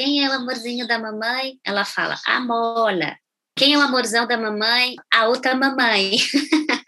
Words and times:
quem 0.00 0.24
é 0.24 0.30
o 0.30 0.32
amorzinho 0.32 0.88
da 0.88 0.98
mamãe? 0.98 1.60
Ela 1.62 1.84
fala, 1.84 2.18
a 2.26 2.40
mola. 2.40 3.18
Quem 3.54 3.74
é 3.74 3.78
o 3.78 3.82
amorzão 3.82 4.26
da 4.26 4.38
mamãe? 4.38 4.96
A 5.12 5.26
outra 5.26 5.54
mamãe. 5.54 6.12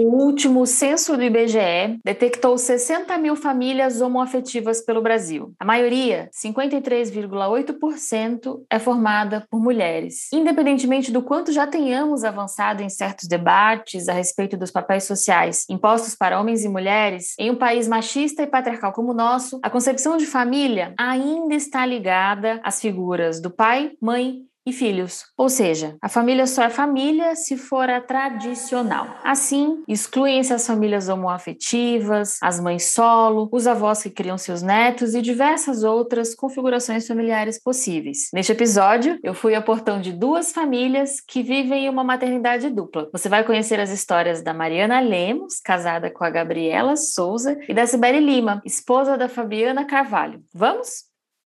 O 0.00 0.22
último 0.22 0.64
censo 0.64 1.16
do 1.16 1.24
IBGE 1.24 1.98
detectou 2.04 2.56
60 2.56 3.18
mil 3.18 3.34
famílias 3.34 4.00
homoafetivas 4.00 4.80
pelo 4.80 5.02
Brasil. 5.02 5.52
A 5.58 5.64
maioria, 5.64 6.30
53,8%, 6.32 8.62
é 8.70 8.78
formada 8.78 9.44
por 9.50 9.60
mulheres. 9.60 10.32
Independentemente 10.32 11.10
do 11.10 11.20
quanto 11.20 11.50
já 11.50 11.66
tenhamos 11.66 12.22
avançado 12.22 12.80
em 12.80 12.88
certos 12.88 13.26
debates 13.26 14.08
a 14.08 14.12
respeito 14.12 14.56
dos 14.56 14.70
papéis 14.70 15.02
sociais 15.02 15.64
impostos 15.68 16.14
para 16.14 16.40
homens 16.40 16.64
e 16.64 16.68
mulheres, 16.68 17.34
em 17.36 17.50
um 17.50 17.56
país 17.56 17.88
machista 17.88 18.44
e 18.44 18.46
patriarcal 18.46 18.92
como 18.92 19.10
o 19.10 19.16
nosso, 19.16 19.58
a 19.64 19.70
concepção 19.70 20.16
de 20.16 20.26
família 20.26 20.94
ainda 20.96 21.56
está 21.56 21.84
ligada 21.84 22.60
às 22.62 22.80
figuras 22.80 23.42
do 23.42 23.50
pai, 23.50 23.90
mãe 24.00 24.46
e 24.68 24.72
filhos. 24.72 25.24
Ou 25.36 25.48
seja, 25.48 25.96
a 26.02 26.08
família 26.08 26.46
só 26.46 26.62
é 26.62 26.70
família 26.70 27.34
se 27.34 27.56
for 27.56 27.88
a 27.88 28.00
tradicional. 28.00 29.06
Assim, 29.24 29.82
excluem-se 29.88 30.52
as 30.52 30.66
famílias 30.66 31.08
homoafetivas, 31.08 32.38
as 32.42 32.60
mães 32.60 32.86
solo, 32.86 33.48
os 33.52 33.66
avós 33.66 34.02
que 34.02 34.10
criam 34.10 34.38
seus 34.38 34.62
netos 34.62 35.14
e 35.14 35.22
diversas 35.22 35.82
outras 35.82 36.34
configurações 36.34 37.06
familiares 37.06 37.62
possíveis. 37.62 38.28
Neste 38.32 38.52
episódio, 38.52 39.18
eu 39.22 39.34
fui 39.34 39.54
a 39.54 39.62
portão 39.62 40.00
de 40.00 40.12
duas 40.12 40.52
famílias 40.52 41.20
que 41.20 41.42
vivem 41.42 41.86
em 41.86 41.88
uma 41.88 42.04
maternidade 42.04 42.70
dupla. 42.70 43.08
Você 43.12 43.28
vai 43.28 43.44
conhecer 43.44 43.80
as 43.80 43.90
histórias 43.90 44.42
da 44.42 44.52
Mariana 44.52 45.00
Lemos, 45.00 45.60
casada 45.60 46.10
com 46.10 46.24
a 46.24 46.30
Gabriela 46.30 46.96
Souza, 46.96 47.58
e 47.68 47.74
da 47.74 47.86
Sibeli 47.86 48.20
Lima, 48.20 48.60
esposa 48.64 49.16
da 49.16 49.28
Fabiana 49.28 49.84
Carvalho. 49.84 50.42
Vamos? 50.54 51.07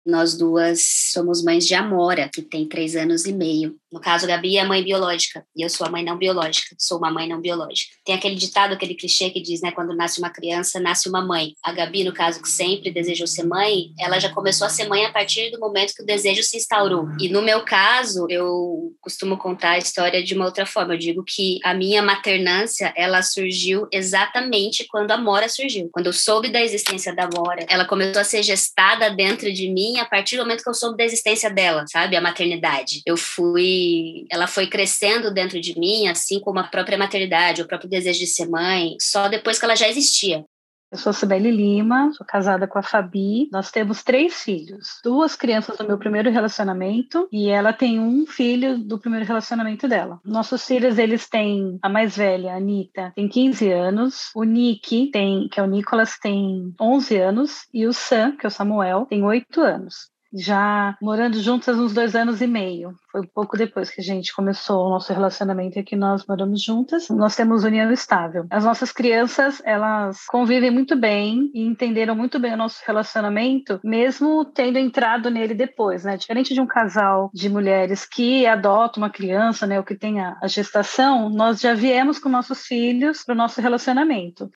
Nós 0.07 0.37
duas 0.37 0.81
somos 1.11 1.43
mães 1.43 1.67
de 1.67 1.75
Amora, 1.75 2.29
que 2.33 2.41
tem 2.41 2.65
três 2.65 2.95
anos 2.95 3.25
e 3.25 3.33
meio. 3.33 3.75
No 3.91 3.99
caso, 3.99 4.25
Gabi 4.25 4.57
é 4.57 4.63
mãe 4.63 4.81
biológica 4.81 5.45
e 5.55 5.61
eu 5.61 5.69
sou 5.69 5.85
a 5.85 5.89
mãe 5.89 6.03
não 6.03 6.17
biológica, 6.17 6.75
sou 6.79 6.97
uma 6.97 7.11
mãe 7.11 7.27
não 7.27 7.41
biológica. 7.41 7.93
Tem 8.05 8.15
aquele 8.15 8.35
ditado, 8.35 8.73
aquele 8.73 8.95
clichê 8.95 9.29
que 9.29 9.41
diz, 9.41 9.61
né, 9.61 9.71
quando 9.71 9.95
nasce 9.95 10.19
uma 10.19 10.29
criança, 10.29 10.79
nasce 10.79 11.09
uma 11.09 11.21
mãe. 11.21 11.53
A 11.61 11.73
Gabi, 11.73 12.05
no 12.05 12.13
caso, 12.13 12.41
que 12.41 12.47
sempre 12.47 12.89
desejou 12.89 13.27
ser 13.27 13.43
mãe, 13.43 13.91
ela 13.99 14.17
já 14.17 14.29
começou 14.29 14.65
a 14.65 14.69
ser 14.69 14.87
mãe 14.87 15.05
a 15.05 15.11
partir 15.11 15.51
do 15.51 15.59
momento 15.59 15.93
que 15.93 16.03
o 16.03 16.05
desejo 16.05 16.41
se 16.41 16.55
instaurou. 16.55 17.09
E 17.19 17.27
no 17.27 17.41
meu 17.41 17.65
caso, 17.65 18.27
eu 18.29 18.93
costumo 19.01 19.37
contar 19.37 19.71
a 19.71 19.77
história 19.77 20.23
de 20.23 20.33
uma 20.33 20.45
outra 20.45 20.65
forma. 20.65 20.93
Eu 20.93 20.99
digo 20.99 21.23
que 21.25 21.59
a 21.63 21.73
minha 21.73 22.01
maternância, 22.01 22.93
ela 22.95 23.21
surgiu 23.21 23.87
exatamente 23.91 24.85
quando 24.89 25.11
a 25.11 25.17
Mora 25.17 25.49
surgiu. 25.49 25.89
Quando 25.91 26.07
eu 26.07 26.13
soube 26.13 26.49
da 26.49 26.61
existência 26.61 27.13
da 27.13 27.29
Mora, 27.33 27.65
ela 27.69 27.85
começou 27.85 28.21
a 28.21 28.25
ser 28.25 28.41
gestada 28.41 29.09
dentro 29.09 29.51
de 29.51 29.69
mim 29.69 29.96
a 29.99 30.05
partir 30.05 30.37
do 30.37 30.43
momento 30.43 30.63
que 30.63 30.69
eu 30.69 30.73
soube 30.73 30.97
da 30.97 31.03
existência 31.03 31.49
dela, 31.49 31.85
sabe? 31.87 32.15
A 32.15 32.21
maternidade. 32.21 33.01
Eu 33.05 33.17
fui 33.17 34.25
ela 34.31 34.47
foi 34.47 34.67
crescendo 34.67 35.33
dentro 35.33 35.59
de 35.59 35.77
mim, 35.79 36.07
assim 36.07 36.39
como 36.39 36.59
a 36.59 36.63
própria 36.63 36.97
maternidade, 36.97 37.61
o 37.61 37.67
próprio 37.67 37.89
desejo 37.89 38.19
de 38.19 38.27
ser 38.27 38.47
mãe, 38.47 38.95
só 38.99 39.27
depois 39.27 39.59
que 39.59 39.65
ela 39.65 39.75
já 39.75 39.87
existia. 39.87 40.43
Eu 40.89 40.97
sou 40.97 41.11
Sibeli 41.11 41.51
Lima, 41.51 42.13
sou 42.13 42.25
casada 42.25 42.65
com 42.65 42.79
a 42.79 42.81
Fabi. 42.81 43.49
Nós 43.51 43.71
temos 43.71 44.03
três 44.03 44.41
filhos. 44.41 45.01
Duas 45.03 45.35
crianças 45.35 45.77
do 45.77 45.85
meu 45.85 45.97
primeiro 45.97 46.31
relacionamento 46.31 47.27
e 47.29 47.49
ela 47.49 47.73
tem 47.73 47.99
um 47.99 48.25
filho 48.25 48.77
do 48.77 48.97
primeiro 48.97 49.25
relacionamento 49.25 49.85
dela. 49.85 50.21
Nossos 50.23 50.65
filhos, 50.65 50.97
eles 50.97 51.27
têm 51.27 51.77
a 51.81 51.89
mais 51.89 52.15
velha, 52.15 52.53
a 52.53 52.57
Anitta, 52.57 53.11
tem 53.15 53.27
15 53.27 53.69
anos. 53.69 54.31
O 54.33 54.45
Nick, 54.45 55.11
tem, 55.11 55.49
que 55.49 55.59
é 55.59 55.63
o 55.63 55.67
Nicolas, 55.67 56.17
tem 56.17 56.73
11 56.79 57.17
anos. 57.17 57.67
E 57.73 57.85
o 57.85 57.91
Sam, 57.91 58.37
que 58.37 58.45
é 58.45 58.47
o 58.47 58.51
Samuel, 58.51 59.05
tem 59.09 59.23
8 59.23 59.59
anos 59.59 60.09
já 60.33 60.97
morando 61.01 61.39
juntas 61.39 61.77
uns 61.77 61.93
dois 61.93 62.15
anos 62.15 62.41
e 62.41 62.47
meio. 62.47 62.93
Foi 63.11 63.21
um 63.21 63.27
pouco 63.33 63.57
depois 63.57 63.89
que 63.89 64.01
a 64.01 64.03
gente 64.03 64.35
começou 64.35 64.85
o 64.85 64.89
nosso 64.89 65.11
relacionamento 65.13 65.79
e 65.79 65.83
que 65.83 65.95
nós 65.95 66.25
moramos 66.27 66.61
juntas. 66.61 67.09
Nós 67.09 67.35
temos 67.35 67.63
união 67.63 67.91
estável. 67.91 68.45
As 68.49 68.63
nossas 68.63 68.91
crianças, 68.91 69.61
elas 69.65 70.25
convivem 70.27 70.71
muito 70.71 70.95
bem 70.95 71.49
e 71.53 71.65
entenderam 71.65 72.15
muito 72.15 72.39
bem 72.39 72.53
o 72.53 72.57
nosso 72.57 72.81
relacionamento, 72.85 73.79
mesmo 73.83 74.45
tendo 74.45 74.77
entrado 74.77 75.29
nele 75.29 75.53
depois, 75.53 76.03
né? 76.03 76.17
Diferente 76.17 76.53
de 76.53 76.61
um 76.61 76.67
casal 76.67 77.29
de 77.33 77.49
mulheres 77.49 78.05
que 78.05 78.45
adota 78.45 78.99
uma 78.99 79.09
criança, 79.09 79.65
né, 79.65 79.77
ou 79.77 79.83
que 79.83 79.95
tem 79.95 80.19
a, 80.19 80.37
a 80.41 80.47
gestação, 80.47 81.29
nós 81.29 81.59
já 81.59 81.73
viemos 81.73 82.19
com 82.19 82.29
nossos 82.29 82.65
filhos 82.65 83.23
para 83.23 83.33
o 83.33 83.37
nosso 83.37 83.61
relacionamento. 83.61 84.49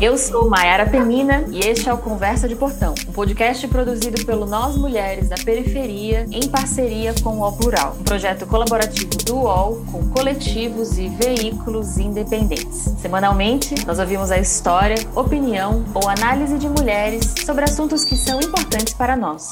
Eu 0.00 0.16
sou 0.16 0.48
Mayara 0.48 0.86
Penina 0.86 1.44
e 1.50 1.58
este 1.60 1.90
é 1.90 1.92
o 1.92 1.98
Conversa 1.98 2.48
de 2.48 2.56
Portão, 2.56 2.94
um 3.06 3.12
podcast 3.12 3.68
produzido 3.68 4.24
pelo 4.24 4.46
Nós 4.46 4.74
Mulheres 4.74 5.28
da 5.28 5.36
Periferia 5.36 6.26
em 6.32 6.48
parceria 6.48 7.12
com 7.22 7.38
o 7.38 7.52
Plural, 7.52 7.94
um 8.00 8.02
projeto 8.02 8.46
colaborativo 8.46 9.10
do 9.26 9.36
UOL 9.36 9.84
com 9.92 10.08
coletivos 10.08 10.96
e 10.96 11.10
veículos 11.10 11.98
independentes. 11.98 12.94
Semanalmente, 12.98 13.74
nós 13.86 13.98
ouvimos 13.98 14.30
a 14.30 14.38
história, 14.38 14.96
opinião 15.14 15.84
ou 15.94 16.08
análise 16.08 16.56
de 16.56 16.66
mulheres 16.66 17.34
sobre 17.44 17.64
assuntos 17.64 18.02
que 18.02 18.16
são 18.16 18.40
importantes 18.40 18.94
para 18.94 19.14
nós. 19.14 19.50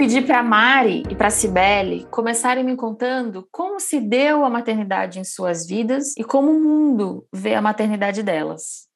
Pedi 0.00 0.22
para 0.22 0.42
Mari 0.42 1.02
e 1.10 1.14
para 1.14 1.30
Cibele 1.30 2.06
começarem 2.10 2.64
me 2.64 2.76
contando 2.76 3.46
como 3.50 3.78
se 3.78 4.00
deu 4.00 4.44
a 4.44 4.50
maternidade 4.50 5.18
em 5.18 5.24
suas 5.24 5.66
vidas 5.66 6.16
e 6.16 6.24
como 6.24 6.50
o 6.50 6.60
mundo 6.60 7.26
vê 7.32 7.54
a 7.54 7.62
maternidade 7.62 8.22
delas. 8.22 8.89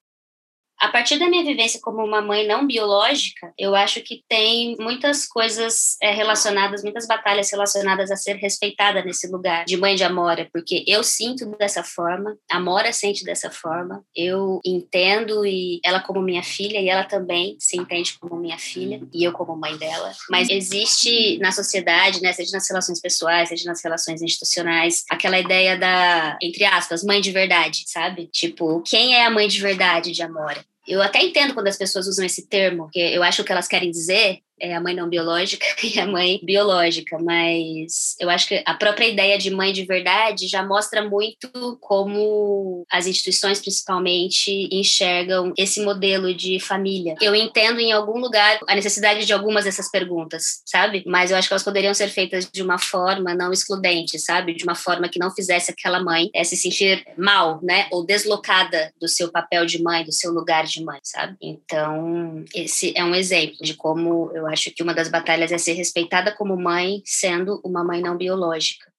A 0.80 0.88
partir 0.88 1.18
da 1.18 1.28
minha 1.28 1.44
vivência 1.44 1.80
como 1.80 2.04
uma 2.04 2.20
mãe 2.20 2.46
não 2.46 2.66
biológica, 2.66 3.52
eu 3.58 3.74
acho 3.74 4.00
que 4.02 4.22
tem 4.28 4.76
muitas 4.78 5.26
coisas 5.26 5.96
é, 6.02 6.12
relacionadas, 6.12 6.82
muitas 6.82 7.06
batalhas 7.06 7.50
relacionadas 7.50 8.10
a 8.10 8.16
ser 8.16 8.36
respeitada 8.36 9.02
nesse 9.02 9.26
lugar 9.28 9.64
de 9.64 9.76
mãe 9.76 9.94
de 9.94 10.04
Amora, 10.04 10.48
porque 10.52 10.84
eu 10.86 11.02
sinto 11.02 11.46
dessa 11.56 11.82
forma, 11.82 12.36
a 12.50 12.56
Amora 12.56 12.92
sente 12.92 13.24
dessa 13.24 13.50
forma, 13.50 14.04
eu 14.14 14.60
entendo 14.64 15.46
e 15.46 15.80
ela 15.84 16.00
como 16.00 16.20
minha 16.20 16.42
filha 16.42 16.78
e 16.78 16.88
ela 16.88 17.04
também 17.04 17.56
se 17.58 17.76
entende 17.76 18.18
como 18.18 18.36
minha 18.36 18.58
filha 18.58 19.00
e 19.12 19.24
eu 19.24 19.32
como 19.32 19.56
mãe 19.56 19.76
dela. 19.76 20.12
Mas 20.28 20.48
existe 20.50 21.38
na 21.38 21.52
sociedade, 21.52 22.20
né, 22.20 22.32
seja 22.32 22.52
nas 22.52 22.68
relações 22.68 23.00
pessoais, 23.00 23.48
seja 23.48 23.64
nas 23.64 23.82
relações 23.82 24.22
institucionais, 24.22 25.04
aquela 25.10 25.38
ideia 25.38 25.78
da, 25.78 26.36
entre 26.42 26.64
aspas, 26.64 27.02
mãe 27.02 27.20
de 27.20 27.30
verdade, 27.30 27.84
sabe? 27.86 28.28
Tipo, 28.32 28.82
quem 28.82 29.14
é 29.14 29.24
a 29.24 29.30
mãe 29.30 29.48
de 29.48 29.60
verdade 29.60 30.12
de 30.12 30.22
Amora? 30.22 30.64
Eu 30.87 31.03
até 31.03 31.22
entendo 31.22 31.55
quando 31.55 31.69
as 31.69 31.77
pessoas 31.77 32.06
usam 32.06 32.25
esse 32.25 32.47
termo, 32.47 32.84
porque 32.84 32.99
eu 32.99 33.22
acho 33.22 33.43
que 33.43 33.53
elas 33.53 33.69
querem 33.69 33.91
dizer 33.91 34.41
é 34.60 34.75
a 34.75 34.81
mãe 34.81 34.94
não 34.94 35.09
biológica 35.09 35.65
e 35.82 35.98
a 35.98 36.06
mãe 36.06 36.41
biológica, 36.42 37.19
mas 37.19 38.15
eu 38.20 38.31
acho 38.31 38.48
que 38.48 38.62
a 38.65 38.75
própria 38.75 39.06
ideia 39.06 39.38
de 39.38 39.50
mãe 39.50 39.72
de 39.72 39.84
verdade 39.84 40.47
já 40.47 40.62
mostra 40.62 41.09
muito 41.09 41.48
como 41.81 42.84
as 42.91 43.06
instituições, 43.06 43.60
principalmente, 43.60 44.69
enxergam 44.70 45.53
esse 45.56 45.82
modelo 45.82 46.34
de 46.34 46.59
família. 46.60 47.15
Eu 47.20 47.34
entendo 47.34 47.81
em 47.81 47.92
algum 47.92 48.19
lugar 48.19 48.59
a 48.69 48.75
necessidade 48.75 49.26
de 49.26 49.32
algumas 49.32 49.65
dessas 49.65 49.91
perguntas, 49.91 50.62
sabe? 50.65 51.03
Mas 51.06 51.31
eu 51.31 51.36
acho 51.36 51.48
que 51.48 51.54
elas 51.54 51.62
poderiam 51.62 51.94
ser 51.94 52.09
feitas 52.09 52.48
de 52.50 52.62
uma 52.62 52.78
forma 52.78 53.34
não 53.34 53.53
excludente, 53.53 54.19
sabe? 54.19 54.54
De 54.54 54.65
uma 54.65 54.75
forma 54.75 55.09
que 55.09 55.19
não 55.19 55.31
fizesse 55.31 55.71
aquela 55.71 56.03
mãe 56.03 56.31
é, 56.34 56.44
se 56.44 56.56
sentir 56.56 57.04
mal, 57.16 57.60
né? 57.62 57.86
Ou 57.91 58.04
deslocada 58.04 58.92
do 59.00 59.09
seu 59.09 59.31
papel 59.31 59.66
de 59.66 59.82
mãe, 59.82 60.04
do 60.04 60.12
seu 60.12 60.32
lugar 60.32 60.65
de 60.65 60.82
mãe, 60.84 61.00
sabe? 61.03 61.36
Então, 61.41 62.44
esse 62.54 62.92
é 62.97 63.04
um 63.04 63.15
exemplo 63.15 63.56
de 63.60 63.75
como 63.75 64.31
eu 64.34 64.44
eu 64.44 64.53
acho 64.53 64.71
que 64.75 64.82
uma 64.82 64.94
das 64.94 65.09
batalhas 65.09 65.53
é 65.53 65.59
ser 65.59 65.72
respeitada 65.72 66.34
como 66.34 66.56
mãe, 66.56 67.03
sendo 67.05 67.60
uma 67.65 67.84
mãe 67.84 68.00
não 68.00 68.16
biológica. 68.16 68.93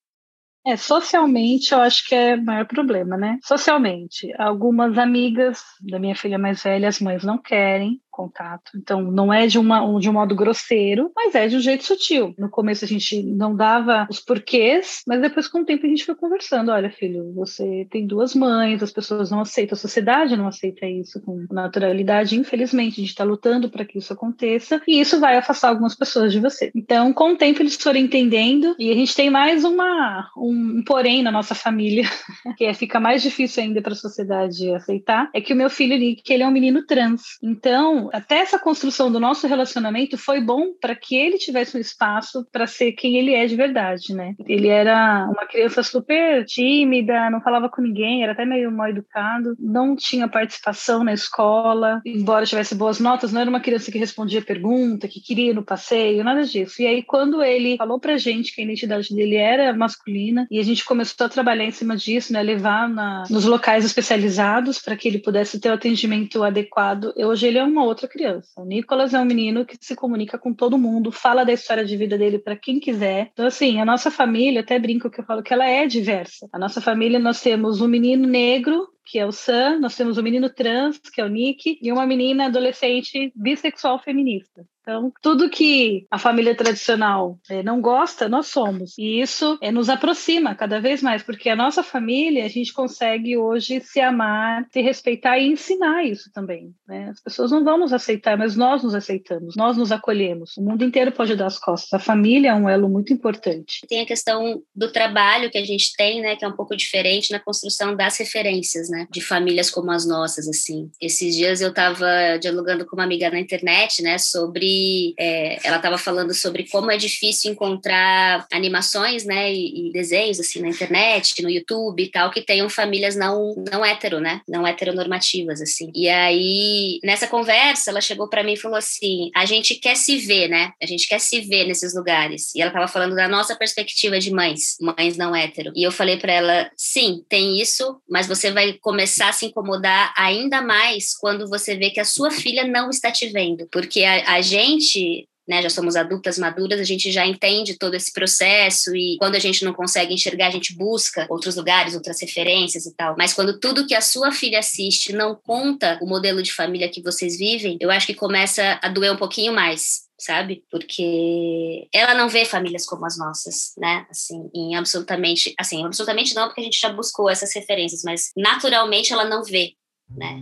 É, 0.67 0.75
socialmente 0.75 1.73
eu 1.73 1.79
acho 1.79 2.07
que 2.07 2.15
é 2.15 2.35
o 2.35 2.43
maior 2.43 2.65
problema, 2.65 3.15
né? 3.15 3.37
Socialmente, 3.43 4.33
algumas 4.39 4.97
amigas 4.97 5.61
da 5.79 5.99
minha 5.99 6.15
filha 6.15 6.39
mais 6.39 6.63
velha, 6.63 6.87
as 6.87 6.99
mães 6.99 7.23
não 7.23 7.37
querem, 7.37 8.01
contato. 8.15 8.71
Então, 8.75 9.01
não 9.01 9.31
é 9.31 9.45
de, 9.45 9.59
uma, 9.59 9.99
de 9.99 10.09
um 10.09 10.13
modo 10.13 10.33
grosseiro, 10.33 11.11
mas 11.13 11.35
é 11.35 11.47
de 11.47 11.57
um 11.57 11.59
jeito 11.59 11.83
sutil. 11.83 12.33
No 12.37 12.49
começo 12.49 12.85
a 12.85 12.87
gente 12.87 13.21
não 13.21 13.53
dava 13.53 14.07
os 14.09 14.21
porquês, 14.21 15.01
mas 15.05 15.21
depois, 15.21 15.49
com 15.49 15.59
o 15.59 15.65
tempo, 15.65 15.85
a 15.85 15.89
gente 15.89 16.05
foi 16.05 16.15
conversando. 16.15 16.71
Olha, 16.71 16.89
filho, 16.89 17.33
você 17.33 17.85
tem 17.91 18.07
duas 18.07 18.33
mães, 18.33 18.81
as 18.81 18.91
pessoas 18.91 19.29
não 19.29 19.41
aceitam, 19.41 19.75
a 19.75 19.79
sociedade 19.79 20.37
não 20.37 20.47
aceita 20.47 20.85
isso 20.85 21.21
com 21.21 21.45
naturalidade. 21.51 22.39
Infelizmente, 22.39 22.93
a 22.93 23.01
gente 23.01 23.09
está 23.09 23.25
lutando 23.25 23.69
para 23.69 23.83
que 23.83 23.97
isso 23.97 24.13
aconteça 24.13 24.81
e 24.87 24.99
isso 24.99 25.19
vai 25.19 25.35
afastar 25.35 25.69
algumas 25.69 25.95
pessoas 25.95 26.31
de 26.31 26.39
você. 26.39 26.71
Então, 26.73 27.11
com 27.11 27.33
o 27.33 27.37
tempo, 27.37 27.61
eles 27.61 27.75
foram 27.75 27.99
entendendo 27.99 28.75
e 28.79 28.91
a 28.91 28.95
gente 28.95 29.15
tem 29.15 29.29
mais 29.29 29.65
uma, 29.65 30.29
um, 30.37 30.81
porém 30.85 31.21
na 31.21 31.31
nossa 31.31 31.53
família, 31.53 32.05
que 32.57 32.63
é, 32.63 32.73
fica 32.73 32.99
mais 32.99 33.21
difícil 33.21 33.63
ainda 33.63 33.81
para 33.81 33.93
a 33.93 33.97
sociedade 33.97 34.73
aceitar, 34.73 35.29
é 35.33 35.41
que 35.41 35.53
o 35.53 35.55
meu 35.55 35.69
filho, 35.69 35.95
que 36.23 36.33
ele 36.33 36.43
é 36.43 36.47
um 36.47 36.51
menino 36.51 36.85
trans. 36.85 37.37
Então, 37.43 38.04
Até 38.13 38.39
essa 38.39 38.59
construção 38.59 39.11
do 39.11 39.19
nosso 39.19 39.47
relacionamento 39.47 40.17
foi 40.17 40.41
bom 40.41 40.73
para 40.79 40.95
que 40.95 41.15
ele 41.15 41.37
tivesse 41.37 41.77
um 41.77 41.79
espaço 41.79 42.45
para 42.51 42.67
ser 42.67 42.93
quem 42.93 43.17
ele 43.17 43.33
é 43.33 43.45
de 43.45 43.55
verdade, 43.55 44.13
né? 44.13 44.35
Ele 44.47 44.67
era 44.67 45.27
uma 45.29 45.45
criança 45.45 45.83
super 45.83 46.45
tímida, 46.45 47.29
não 47.29 47.41
falava 47.41 47.69
com 47.69 47.81
ninguém, 47.81 48.23
era 48.23 48.33
até 48.33 48.45
meio 48.45 48.71
mal 48.71 48.89
educado, 48.89 49.55
não 49.59 49.95
tinha 49.95 50.27
participação 50.27 51.03
na 51.03 51.13
escola, 51.13 52.01
embora 52.05 52.45
tivesse 52.45 52.75
boas 52.75 52.99
notas, 52.99 53.31
não 53.31 53.41
era 53.41 53.49
uma 53.49 53.59
criança 53.59 53.91
que 53.91 53.97
respondia 53.97 54.41
pergunta, 54.41 55.07
que 55.07 55.21
queria 55.21 55.51
ir 55.51 55.55
no 55.55 55.63
passeio, 55.63 56.23
nada 56.23 56.43
disso. 56.43 56.81
E 56.81 56.87
aí, 56.87 57.03
quando 57.03 57.41
ele 57.41 57.77
falou 57.77 57.99
pra 57.99 58.17
gente 58.17 58.53
que 58.53 58.61
a 58.61 58.63
identidade 58.63 59.13
dele 59.13 59.35
era 59.35 59.73
masculina, 59.73 60.47
e 60.49 60.59
a 60.59 60.63
gente 60.63 60.85
começou 60.85 61.25
a 61.25 61.29
trabalhar 61.29 61.65
em 61.65 61.71
cima 61.71 61.95
disso, 61.95 62.33
né? 62.33 62.41
Levar 62.41 62.89
na, 62.89 63.23
nos 63.29 63.45
locais 63.45 63.85
especializados 63.85 64.79
para 64.79 64.95
que 64.95 65.07
ele 65.07 65.19
pudesse 65.19 65.59
ter 65.59 65.69
o 65.69 65.73
atendimento 65.73 66.43
adequado. 66.43 67.13
Hoje 67.17 67.47
ele 67.47 67.57
é 67.57 67.63
uma 67.63 67.83
outra 67.83 67.94
criança. 68.07 68.49
O 68.57 68.65
Nicolas 68.65 69.13
é 69.13 69.19
um 69.19 69.25
menino 69.25 69.65
que 69.65 69.77
se 69.79 69.95
comunica 69.95 70.37
com 70.37 70.53
todo 70.53 70.77
mundo, 70.77 71.11
fala 71.11 71.43
da 71.43 71.53
história 71.53 71.85
de 71.85 71.95
vida 71.95 72.17
dele 72.17 72.37
para 72.39 72.55
quem 72.55 72.79
quiser. 72.79 73.29
Então, 73.33 73.45
assim, 73.45 73.79
a 73.79 73.85
nossa 73.85 74.11
família, 74.11 74.61
até 74.61 74.77
brinco 74.77 75.09
que 75.09 75.21
eu 75.21 75.25
falo 75.25 75.41
que 75.41 75.53
ela 75.53 75.65
é 75.65 75.87
diversa. 75.87 76.47
A 76.51 76.59
nossa 76.59 76.81
família, 76.81 77.19
nós 77.19 77.41
temos 77.41 77.81
um 77.81 77.87
menino 77.87 78.27
negro 78.27 78.87
que 79.05 79.19
é 79.19 79.25
o 79.25 79.31
Sam, 79.31 79.79
nós 79.79 79.95
temos 79.95 80.17
um 80.17 80.23
menino 80.23 80.49
trans, 80.49 80.97
que 80.97 81.21
é 81.21 81.23
o 81.23 81.29
Nick, 81.29 81.77
e 81.79 81.91
uma 81.91 82.07
menina 82.07 82.47
adolescente 82.47 83.31
bissexual 83.35 83.99
feminista. 83.99 84.65
Então, 84.85 85.11
tudo 85.19 85.49
que 85.49 86.05
a 86.11 86.19
família 86.19 86.55
tradicional 86.55 87.39
é, 87.49 87.63
não 87.63 87.81
gosta, 87.81 88.29
nós 88.29 88.45
somos. 88.45 88.95
E 88.99 89.19
isso 89.19 89.57
é, 89.59 89.71
nos 89.71 89.89
aproxima 89.89 90.53
cada 90.53 90.79
vez 90.79 91.01
mais, 91.01 91.23
porque 91.23 91.49
a 91.49 91.55
nossa 91.55 91.81
família, 91.81 92.45
a 92.45 92.47
gente 92.47 92.71
consegue 92.71 93.35
hoje 93.35 93.81
se 93.81 93.99
amar, 93.99 94.67
se 94.71 94.81
respeitar 94.81 95.39
e 95.39 95.47
ensinar 95.47 96.03
isso 96.03 96.31
também. 96.31 96.71
Né? 96.87 97.09
As 97.09 97.19
pessoas 97.19 97.49
não 97.49 97.63
vão 97.63 97.79
nos 97.79 97.93
aceitar, 97.93 98.37
mas 98.37 98.55
nós 98.55 98.83
nos 98.83 98.93
aceitamos, 98.93 99.55
nós 99.55 99.75
nos 99.75 99.91
acolhemos. 99.91 100.55
O 100.55 100.61
mundo 100.61 100.85
inteiro 100.85 101.11
pode 101.11 101.35
dar 101.35 101.47
as 101.47 101.57
costas. 101.57 101.91
A 101.91 101.99
família 101.99 102.51
é 102.51 102.53
um 102.53 102.69
elo 102.69 102.87
muito 102.87 103.11
importante. 103.11 103.81
Tem 103.89 104.01
a 104.01 104.05
questão 104.05 104.61
do 104.75 104.91
trabalho 104.91 105.49
que 105.49 105.57
a 105.57 105.65
gente 105.65 105.95
tem, 105.97 106.21
né, 106.21 106.35
que 106.35 106.45
é 106.45 106.47
um 106.47 106.55
pouco 106.55 106.77
diferente 106.77 107.31
na 107.31 107.39
construção 107.39 107.95
das 107.95 108.17
referências, 108.19 108.87
né, 108.87 109.07
de 109.09 109.19
famílias 109.19 109.71
como 109.71 109.89
as 109.89 110.07
nossas, 110.07 110.47
assim. 110.47 110.91
Esses 111.01 111.35
dias 111.35 111.59
eu 111.59 111.69
estava 111.69 112.37
dialogando 112.39 112.85
com 112.85 112.95
uma 112.95 113.03
amiga 113.03 113.31
na 113.31 113.39
internet, 113.39 114.03
né, 114.03 114.19
sobre 114.19 114.74
é, 115.19 115.59
ela 115.63 115.77
estava 115.77 115.97
falando 115.97 116.33
sobre 116.33 116.67
como 116.69 116.91
é 116.91 116.97
difícil 116.97 117.51
encontrar 117.51 118.45
animações, 118.51 119.25
né, 119.25 119.51
e, 119.51 119.89
e, 119.89 119.91
desenhos 119.91 120.39
assim 120.39 120.61
na 120.61 120.69
internet, 120.69 121.41
no 121.41 121.49
YouTube 121.49 122.03
e 122.03 122.09
tal, 122.09 122.31
que 122.31 122.41
tenham 122.41 122.69
famílias 122.69 123.15
não 123.15 123.55
não 123.71 123.85
hétero, 123.85 124.19
né, 124.19 124.41
não 124.47 124.65
heteronormativas 124.65 125.61
assim. 125.61 125.91
E 125.93 126.09
aí 126.09 126.99
nessa 127.03 127.27
conversa 127.27 127.91
ela 127.91 128.01
chegou 128.01 128.29
para 128.29 128.43
mim 128.43 128.53
e 128.53 128.57
falou 128.57 128.77
assim: 128.77 129.29
a 129.35 129.45
gente 129.45 129.75
quer 129.75 129.95
se 129.95 130.17
ver, 130.17 130.47
né? 130.47 130.71
A 130.81 130.85
gente 130.85 131.07
quer 131.07 131.19
se 131.19 131.41
ver 131.41 131.65
nesses 131.65 131.95
lugares. 131.95 132.53
E 132.55 132.61
ela 132.61 132.69
estava 132.69 132.87
falando 132.87 133.15
da 133.15 133.27
nossa 133.27 133.55
perspectiva 133.55 134.19
de 134.19 134.31
mães, 134.31 134.77
mães 134.79 135.17
não 135.17 135.35
hétero. 135.35 135.71
E 135.75 135.83
eu 135.83 135.91
falei 135.91 136.17
para 136.17 136.33
ela: 136.33 136.71
sim, 136.75 137.23
tem 137.29 137.59
isso, 137.59 137.99
mas 138.09 138.27
você 138.27 138.51
vai 138.51 138.73
começar 138.73 139.29
a 139.29 139.33
se 139.33 139.45
incomodar 139.45 140.13
ainda 140.17 140.61
mais 140.61 141.15
quando 141.17 141.47
você 141.47 141.75
vê 141.75 141.89
que 141.89 141.99
a 141.99 142.05
sua 142.05 142.31
filha 142.31 142.65
não 142.65 142.89
está 142.89 143.11
te 143.11 143.27
vendo, 143.27 143.67
porque 143.71 144.03
a, 144.03 144.35
a 144.35 144.41
gente 144.41 144.64
gente 144.65 145.27
né, 145.47 145.61
já 145.61 145.69
somos 145.69 145.95
adultas 145.95 146.37
maduras, 146.37 146.79
a 146.79 146.83
gente 146.83 147.11
já 147.11 147.25
entende 147.25 147.77
todo 147.77 147.93
esse 147.93 148.11
processo 148.11 148.95
e 148.95 149.15
quando 149.19 149.35
a 149.35 149.39
gente 149.39 149.63
não 149.63 149.73
consegue 149.73 150.13
enxergar, 150.13 150.47
a 150.47 150.51
gente 150.51 150.75
busca 150.75 151.27
outros 151.29 151.55
lugares, 151.55 151.93
outras 151.93 152.19
referências 152.19 152.85
e 152.85 152.95
tal. 152.95 153.15
Mas 153.17 153.33
quando 153.33 153.59
tudo 153.59 153.85
que 153.85 153.93
a 153.93 154.01
sua 154.01 154.31
filha 154.31 154.59
assiste 154.59 155.13
não 155.13 155.35
conta 155.35 155.99
o 156.01 156.07
modelo 156.07 156.41
de 156.41 156.51
família 156.51 156.89
que 156.89 157.01
vocês 157.01 157.37
vivem, 157.37 157.77
eu 157.79 157.91
acho 157.91 158.07
que 158.07 158.15
começa 158.15 158.79
a 158.81 158.89
doer 158.89 159.13
um 159.13 159.17
pouquinho 159.17 159.53
mais. 159.53 160.03
Sabe? 160.17 160.63
Porque 160.71 161.89
ela 161.93 162.13
não 162.13 162.29
vê 162.29 162.45
famílias 162.45 162.85
como 162.85 163.05
as 163.05 163.17
nossas, 163.17 163.73
né? 163.77 164.07
Assim, 164.09 164.49
em 164.55 164.73
absolutamente, 164.73 165.53
assim, 165.59 165.83
absolutamente 165.83 166.33
não, 166.33 166.47
porque 166.47 166.61
a 166.61 166.63
gente 166.63 166.79
já 166.79 166.87
buscou 166.87 167.29
essas 167.29 167.53
referências, 167.53 168.01
mas 168.01 168.31
naturalmente 168.35 169.11
ela 169.11 169.25
não 169.25 169.43
vê, 169.43 169.73
né? 170.09 170.39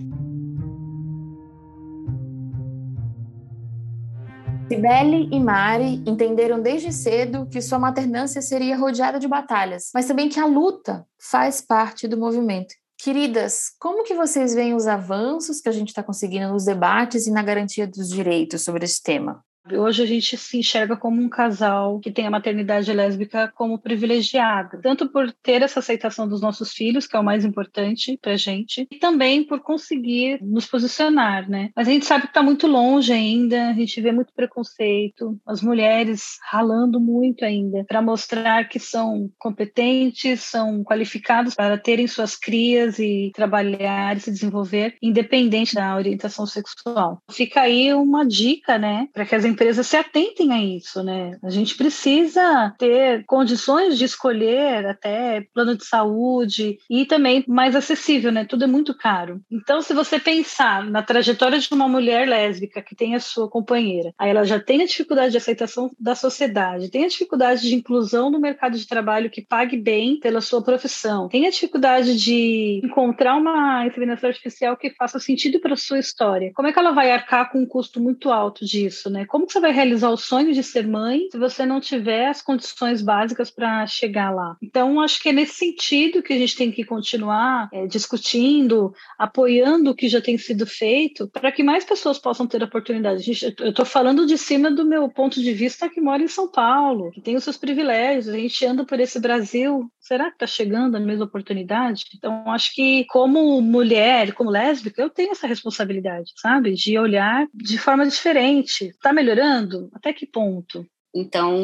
Cibele 4.67 5.29
e 5.31 5.39
Mari 5.39 6.01
entenderam 6.05 6.61
desde 6.61 6.91
cedo 6.91 7.45
que 7.47 7.61
sua 7.61 7.77
maternância 7.77 8.41
seria 8.41 8.77
rodeada 8.77 9.19
de 9.19 9.27
batalhas, 9.27 9.89
mas 9.93 10.07
também 10.07 10.29
que 10.29 10.39
a 10.39 10.45
luta 10.45 11.05
faz 11.19 11.61
parte 11.61 12.07
do 12.07 12.17
movimento. 12.17 12.73
Queridas, 12.97 13.71
como 13.79 14.03
que 14.03 14.13
vocês 14.13 14.53
veem 14.53 14.73
os 14.73 14.87
avanços 14.87 15.59
que 15.59 15.67
a 15.67 15.71
gente 15.71 15.89
está 15.89 16.01
conseguindo 16.01 16.51
nos 16.51 16.65
debates 16.65 17.27
e 17.27 17.31
na 17.31 17.43
garantia 17.43 17.85
dos 17.85 18.09
direitos 18.09 18.61
sobre 18.61 18.85
esse 18.85 19.03
tema? 19.03 19.43
Hoje 19.71 20.03
a 20.03 20.05
gente 20.05 20.35
se 20.35 20.57
enxerga 20.57 20.97
como 20.97 21.21
um 21.21 21.29
casal 21.29 21.99
que 21.99 22.11
tem 22.11 22.27
a 22.27 22.31
maternidade 22.31 22.91
lésbica 22.91 23.51
como 23.55 23.79
privilegiada, 23.79 24.79
tanto 24.81 25.09
por 25.09 25.31
ter 25.31 25.61
essa 25.61 25.79
aceitação 25.79 26.27
dos 26.27 26.41
nossos 26.41 26.73
filhos, 26.73 27.07
que 27.07 27.15
é 27.15 27.19
o 27.19 27.23
mais 27.23 27.45
importante 27.45 28.17
para 28.21 28.35
gente, 28.35 28.85
e 28.91 28.99
também 28.99 29.43
por 29.43 29.61
conseguir 29.61 30.39
nos 30.41 30.65
posicionar, 30.65 31.49
né? 31.49 31.69
Mas 31.75 31.87
a 31.87 31.91
gente 31.91 32.05
sabe 32.05 32.23
que 32.23 32.29
está 32.29 32.43
muito 32.43 32.67
longe 32.67 33.13
ainda, 33.13 33.69
a 33.69 33.73
gente 33.73 34.01
vê 34.01 34.11
muito 34.11 34.33
preconceito, 34.33 35.39
as 35.45 35.61
mulheres 35.61 36.37
ralando 36.49 36.99
muito 36.99 37.45
ainda 37.45 37.85
para 37.87 38.01
mostrar 38.01 38.67
que 38.67 38.79
são 38.79 39.29
competentes, 39.39 40.41
são 40.41 40.83
qualificados 40.83 41.55
para 41.55 41.77
terem 41.77 42.07
suas 42.07 42.35
crias 42.35 42.99
e 42.99 43.31
trabalhar 43.33 44.17
e 44.17 44.19
se 44.19 44.31
desenvolver, 44.31 44.97
independente 45.01 45.73
da 45.73 45.95
orientação 45.95 46.45
sexual. 46.45 47.21
Fica 47.31 47.61
aí 47.61 47.93
uma 47.93 48.25
dica, 48.25 48.77
né, 48.77 49.07
para 49.13 49.25
que 49.25 49.35
as 49.35 49.45
empresas 49.53 49.87
se 49.87 49.95
atentem 49.95 50.51
a 50.51 50.61
isso, 50.61 51.03
né? 51.03 51.37
A 51.43 51.49
gente 51.49 51.75
precisa 51.75 52.73
ter 52.77 53.23
condições 53.25 53.97
de 53.97 54.05
escolher 54.05 54.85
até 54.85 55.41
plano 55.53 55.77
de 55.77 55.85
saúde 55.85 56.79
e 56.89 57.05
também 57.05 57.43
mais 57.47 57.75
acessível, 57.75 58.31
né? 58.31 58.45
Tudo 58.45 58.63
é 58.63 58.67
muito 58.67 58.93
caro. 58.95 59.41
Então, 59.51 59.81
se 59.81 59.93
você 59.93 60.19
pensar 60.19 60.83
na 60.85 61.03
trajetória 61.03 61.59
de 61.59 61.73
uma 61.73 61.87
mulher 61.87 62.27
lésbica 62.27 62.81
que 62.81 62.95
tem 62.95 63.15
a 63.15 63.19
sua 63.19 63.49
companheira, 63.49 64.13
aí 64.17 64.29
ela 64.29 64.43
já 64.43 64.59
tem 64.59 64.81
a 64.81 64.85
dificuldade 64.87 65.31
de 65.31 65.37
aceitação 65.37 65.91
da 65.99 66.15
sociedade, 66.15 66.89
tem 66.89 67.05
a 67.05 67.07
dificuldade 67.07 67.61
de 67.61 67.75
inclusão 67.75 68.29
no 68.29 68.39
mercado 68.39 68.77
de 68.77 68.87
trabalho 68.87 69.29
que 69.29 69.41
pague 69.41 69.77
bem 69.77 70.19
pela 70.19 70.41
sua 70.41 70.63
profissão, 70.63 71.29
tem 71.29 71.45
a 71.45 71.51
dificuldade 71.51 72.17
de 72.17 72.81
encontrar 72.83 73.35
uma 73.35 73.85
inseminação 73.85 74.29
artificial 74.29 74.75
que 74.75 74.89
faça 74.91 75.19
sentido 75.19 75.59
para 75.59 75.73
a 75.73 75.77
sua 75.77 75.99
história. 75.99 76.51
Como 76.55 76.67
é 76.67 76.73
que 76.73 76.79
ela 76.79 76.91
vai 76.91 77.11
arcar 77.11 77.51
com 77.51 77.59
um 77.59 77.65
custo 77.65 78.01
muito 78.01 78.31
alto 78.31 78.65
disso, 78.65 79.09
né? 79.09 79.25
Como 79.25 79.42
como 79.43 79.51
você 79.51 79.59
vai 79.59 79.73
realizar 79.73 80.09
o 80.09 80.17
sonho 80.17 80.53
de 80.53 80.63
ser 80.63 80.87
mãe 80.87 81.27
se 81.29 81.37
você 81.37 81.65
não 81.65 81.81
tiver 81.81 82.27
as 82.27 82.41
condições 82.41 83.01
básicas 83.01 83.51
para 83.51 83.85
chegar 83.85 84.33
lá? 84.33 84.55
Então, 84.61 85.01
acho 85.01 85.21
que 85.21 85.29
é 85.29 85.33
nesse 85.33 85.55
sentido 85.55 86.23
que 86.23 86.31
a 86.31 86.37
gente 86.37 86.55
tem 86.55 86.71
que 86.71 86.85
continuar 86.85 87.67
é, 87.73 87.85
discutindo, 87.85 88.93
apoiando 89.19 89.91
o 89.91 89.95
que 89.95 90.07
já 90.07 90.21
tem 90.21 90.37
sido 90.37 90.65
feito, 90.65 91.27
para 91.27 91.51
que 91.51 91.61
mais 91.61 91.83
pessoas 91.83 92.17
possam 92.17 92.47
ter 92.47 92.63
oportunidade. 92.63 93.21
Gente, 93.21 93.53
eu 93.59 93.69
estou 93.71 93.85
falando 93.85 94.25
de 94.25 94.37
cima 94.37 94.71
do 94.71 94.85
meu 94.85 95.09
ponto 95.09 95.41
de 95.41 95.51
vista 95.51 95.89
que 95.89 95.99
mora 95.99 96.23
em 96.23 96.27
São 96.27 96.49
Paulo, 96.49 97.11
que 97.11 97.21
tem 97.21 97.35
os 97.35 97.43
seus 97.43 97.57
privilégios, 97.57 98.29
a 98.29 98.37
gente 98.37 98.65
anda 98.65 98.85
por 98.85 98.99
esse 98.99 99.19
Brasil. 99.19 99.91
Será 99.99 100.25
que 100.25 100.35
está 100.35 100.47
chegando 100.47 100.95
a 100.95 100.99
mesma 100.99 101.25
oportunidade? 101.25 102.05
Então, 102.15 102.49
acho 102.49 102.73
que 102.73 103.05
como 103.05 103.61
mulher, 103.61 104.33
como 104.33 104.49
lésbica, 104.49 105.01
eu 105.01 105.09
tenho 105.09 105.31
essa 105.31 105.47
responsabilidade, 105.47 106.31
sabe? 106.37 106.73
De 106.73 106.97
olhar 106.97 107.45
de 107.53 107.77
forma 107.77 108.05
diferente. 108.05 108.85
Está 108.85 109.11
melhorando 109.11 109.32
melhorando? 109.33 109.89
Até 109.93 110.13
que 110.13 110.25
ponto? 110.25 110.85
Então, 111.15 111.61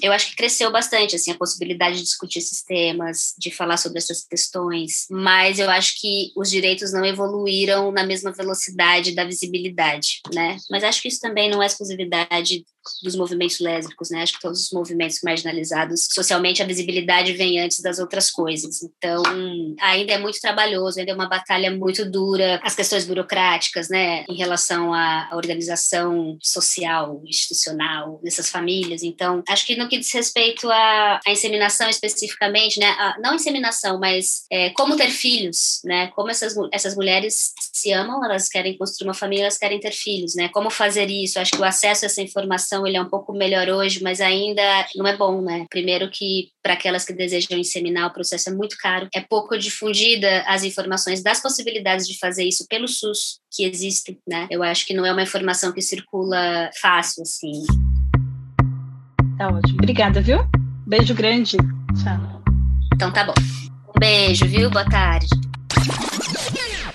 eu 0.00 0.12
acho 0.12 0.30
que 0.30 0.36
cresceu 0.36 0.70
bastante 0.70 1.16
assim 1.16 1.32
a 1.32 1.36
possibilidade 1.36 1.96
de 1.96 2.04
discutir 2.04 2.38
esses 2.38 2.62
temas, 2.62 3.34
de 3.36 3.50
falar 3.50 3.76
sobre 3.76 3.98
essas 3.98 4.24
questões, 4.24 5.06
mas 5.10 5.58
eu 5.58 5.68
acho 5.68 6.00
que 6.00 6.30
os 6.36 6.48
direitos 6.48 6.92
não 6.92 7.04
evoluíram 7.04 7.90
na 7.90 8.04
mesma 8.04 8.30
velocidade 8.30 9.12
da 9.12 9.24
visibilidade, 9.24 10.20
né? 10.32 10.58
Mas 10.70 10.84
acho 10.84 11.02
que 11.02 11.08
isso 11.08 11.20
também 11.20 11.50
não 11.50 11.60
é 11.60 11.66
exclusividade 11.66 12.64
dos 13.02 13.16
movimentos 13.16 13.60
lésbicos, 13.60 14.10
né? 14.10 14.22
Acho 14.22 14.34
que 14.34 14.40
todos 14.40 14.66
os 14.66 14.72
movimentos 14.72 15.20
marginalizados, 15.22 16.08
socialmente, 16.10 16.62
a 16.62 16.66
visibilidade 16.66 17.32
vem 17.32 17.60
antes 17.60 17.80
das 17.80 17.98
outras 17.98 18.30
coisas. 18.30 18.82
Então, 18.82 19.22
ainda 19.80 20.12
é 20.12 20.18
muito 20.18 20.40
trabalhoso, 20.40 20.98
ainda 20.98 21.12
é 21.12 21.14
uma 21.14 21.28
batalha 21.28 21.70
muito 21.70 22.08
dura. 22.08 22.60
As 22.62 22.74
questões 22.74 23.04
burocráticas, 23.04 23.88
né, 23.88 24.24
em 24.28 24.34
relação 24.34 24.92
à 24.92 25.30
organização 25.32 26.36
social, 26.42 27.22
institucional 27.24 28.20
dessas 28.22 28.50
famílias. 28.50 29.02
Então, 29.02 29.42
acho 29.48 29.66
que 29.66 29.76
no 29.76 29.88
que 29.88 29.98
diz 29.98 30.12
respeito 30.12 30.70
à, 30.70 31.20
à 31.26 31.30
inseminação 31.30 31.88
especificamente, 31.88 32.78
né, 32.78 32.86
a, 32.86 33.16
não 33.22 33.34
inseminação, 33.34 33.98
mas 33.98 34.44
é, 34.50 34.70
como 34.70 34.96
ter 34.96 35.10
filhos, 35.10 35.80
né? 35.84 36.08
Como 36.08 36.30
essas, 36.30 36.54
essas 36.72 36.94
mulheres 36.94 37.52
se 37.72 37.92
amam, 37.92 38.24
elas 38.24 38.48
querem 38.48 38.76
construir 38.76 39.08
uma 39.08 39.14
família, 39.14 39.44
elas 39.44 39.58
querem 39.58 39.80
ter 39.80 39.92
filhos, 39.92 40.34
né? 40.34 40.48
Como 40.48 40.70
fazer 40.70 41.08
isso? 41.10 41.38
Acho 41.38 41.52
que 41.52 41.60
o 41.60 41.64
acesso 41.64 42.04
a 42.04 42.06
essa 42.06 42.22
informação 42.22 42.73
ele 42.86 42.96
é 42.96 43.02
um 43.02 43.08
pouco 43.08 43.32
melhor 43.32 43.68
hoje, 43.68 44.02
mas 44.02 44.20
ainda 44.20 44.62
não 44.96 45.06
é 45.06 45.16
bom, 45.16 45.42
né? 45.42 45.66
Primeiro 45.68 46.10
que 46.10 46.48
para 46.62 46.72
aquelas 46.72 47.04
que 47.04 47.12
desejam 47.12 47.58
inseminar, 47.58 48.06
o 48.08 48.12
processo 48.12 48.48
é 48.48 48.52
muito 48.52 48.76
caro. 48.78 49.08
É 49.14 49.20
pouco 49.20 49.58
difundida 49.58 50.42
as 50.46 50.64
informações 50.64 51.22
das 51.22 51.40
possibilidades 51.40 52.08
de 52.08 52.18
fazer 52.18 52.44
isso 52.44 52.66
pelo 52.68 52.88
SUS 52.88 53.38
que 53.52 53.64
existem, 53.64 54.18
né? 54.26 54.48
Eu 54.50 54.62
acho 54.62 54.86
que 54.86 54.94
não 54.94 55.04
é 55.04 55.12
uma 55.12 55.22
informação 55.22 55.72
que 55.72 55.82
circula 55.82 56.70
fácil, 56.80 57.22
assim. 57.22 57.62
Tá 59.36 59.48
ótimo. 59.48 59.74
Obrigada, 59.74 60.20
viu? 60.20 60.38
Beijo 60.86 61.14
grande. 61.14 61.56
Tchau. 62.02 62.42
Então 62.94 63.12
tá 63.12 63.24
bom. 63.24 63.34
Um 63.88 63.98
beijo, 63.98 64.46
viu? 64.46 64.70
Boa 64.70 64.88
tarde. 64.88 65.43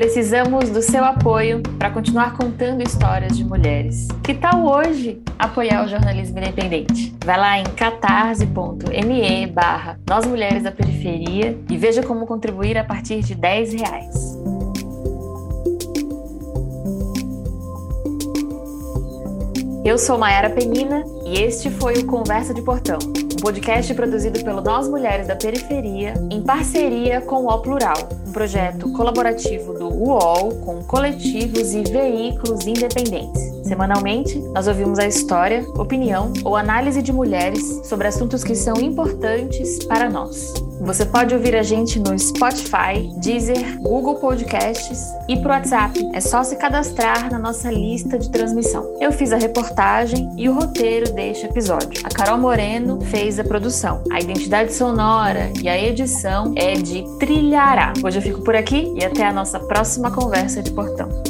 Precisamos 0.00 0.70
do 0.70 0.80
seu 0.80 1.04
apoio 1.04 1.62
para 1.78 1.90
continuar 1.90 2.34
contando 2.34 2.82
histórias 2.82 3.36
de 3.36 3.44
mulheres. 3.44 4.08
Que 4.24 4.32
tal 4.32 4.64
hoje 4.64 5.20
apoiar 5.38 5.84
o 5.84 5.88
jornalismo 5.88 6.38
independente? 6.38 7.14
Vai 7.22 7.38
lá 7.38 7.58
em 7.58 7.64
catarse.me 7.64 9.46
barra 9.48 10.00
Nós 10.08 10.24
Mulheres 10.24 10.62
da 10.62 10.72
Periferia 10.72 11.54
e 11.68 11.76
veja 11.76 12.02
como 12.02 12.26
contribuir 12.26 12.78
a 12.78 12.84
partir 12.84 13.20
de 13.20 13.34
10 13.34 13.74
reais. 13.74 14.38
Eu 19.84 19.98
sou 19.98 20.16
Mayara 20.16 20.48
Penina 20.48 21.04
e 21.26 21.42
este 21.42 21.68
foi 21.68 21.98
o 21.98 22.06
Conversa 22.06 22.54
de 22.54 22.62
Portão, 22.62 22.98
podcast 23.40 23.92
produzido 23.94 24.44
pelo 24.44 24.60
Nós 24.60 24.86
Mulheres 24.86 25.26
da 25.26 25.34
Periferia 25.34 26.14
em 26.30 26.42
parceria 26.42 27.20
com 27.22 27.46
o 27.46 27.48
O 27.48 27.58
Plural, 27.60 27.96
um 28.26 28.32
projeto 28.32 28.92
colaborativo 28.92 29.72
do 29.72 29.88
UOL 29.88 30.60
com 30.60 30.84
coletivos 30.84 31.72
e 31.72 31.82
veículos 31.82 32.66
independentes. 32.66 33.42
Semanalmente, 33.66 34.38
nós 34.54 34.68
ouvimos 34.68 34.98
a 34.98 35.06
história, 35.06 35.64
opinião 35.76 36.32
ou 36.44 36.56
análise 36.56 37.00
de 37.00 37.12
mulheres 37.12 37.80
sobre 37.84 38.08
assuntos 38.08 38.44
que 38.44 38.54
são 38.54 38.76
importantes 38.76 39.84
para 39.86 40.10
nós. 40.10 40.69
Você 40.80 41.04
pode 41.04 41.34
ouvir 41.34 41.54
a 41.54 41.62
gente 41.62 41.98
no 41.98 42.18
Spotify, 42.18 43.06
Deezer, 43.18 43.78
Google 43.82 44.14
Podcasts 44.14 45.12
e 45.28 45.36
pro 45.36 45.50
WhatsApp. 45.50 46.00
É 46.14 46.20
só 46.20 46.42
se 46.42 46.56
cadastrar 46.56 47.30
na 47.30 47.38
nossa 47.38 47.70
lista 47.70 48.18
de 48.18 48.30
transmissão. 48.30 48.96
Eu 48.98 49.12
fiz 49.12 49.30
a 49.30 49.36
reportagem 49.36 50.30
e 50.38 50.48
o 50.48 50.54
roteiro 50.54 51.12
deste 51.12 51.44
episódio. 51.44 52.00
A 52.02 52.08
Carol 52.08 52.38
Moreno 52.38 52.98
fez 53.02 53.38
a 53.38 53.44
produção. 53.44 54.02
A 54.10 54.20
identidade 54.20 54.72
sonora 54.72 55.52
e 55.62 55.68
a 55.68 55.78
edição 55.78 56.54
é 56.56 56.74
de 56.74 57.04
Trilhará. 57.18 57.92
Hoje 58.02 58.18
eu 58.18 58.22
fico 58.22 58.42
por 58.42 58.56
aqui 58.56 58.90
e 58.96 59.04
até 59.04 59.26
a 59.26 59.32
nossa 59.32 59.60
próxima 59.60 60.10
conversa 60.10 60.62
de 60.62 60.70
portão. 60.70 61.29